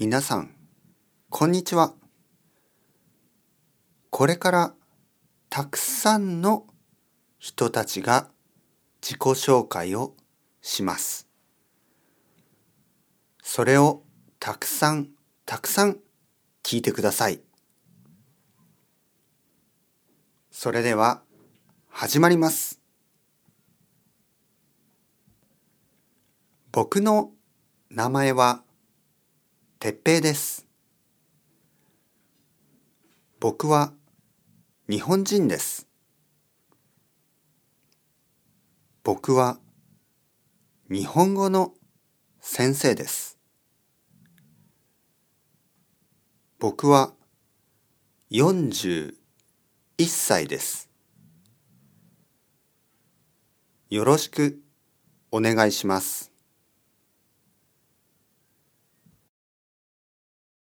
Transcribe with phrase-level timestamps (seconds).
[0.00, 0.50] 皆さん、
[1.28, 1.92] こんにちは。
[4.08, 4.74] これから
[5.50, 6.64] たくさんの
[7.38, 8.30] 人たちが
[9.02, 10.14] 自己紹介を
[10.62, 11.28] します。
[13.42, 14.02] それを
[14.38, 15.10] たくさん
[15.44, 15.98] たくさん
[16.62, 17.42] 聞いてください。
[20.50, 21.20] それでは
[21.90, 22.80] 始まります。
[26.72, 27.32] 僕の
[27.90, 28.62] 名前は
[29.82, 30.66] てっぺいです。
[33.40, 33.94] 僕は
[34.90, 35.88] 日本人です。
[39.02, 39.58] 僕は
[40.90, 41.72] 日本語の
[42.42, 43.38] 先生です。
[46.58, 47.14] 僕は
[48.30, 49.14] 41
[50.08, 50.90] 歳です。
[53.88, 54.60] よろしく
[55.32, 56.29] お願いします。